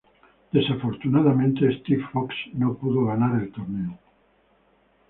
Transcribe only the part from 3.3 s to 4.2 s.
el torneo.